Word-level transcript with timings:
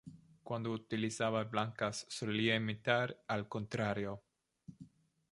Cuando 0.43 0.71
utilizaba 0.71 1.43
blancas 1.43 2.07
solía 2.09 2.55
imitar 2.55 3.15
al 3.27 3.47
contrario. 3.47 4.23